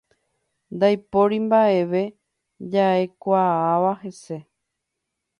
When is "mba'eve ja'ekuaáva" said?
1.45-3.91